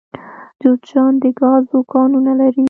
جوزجان 0.61 1.13
د 1.21 1.23
ګازو 1.39 1.79
کانونه 1.93 2.31
لري 2.39 2.59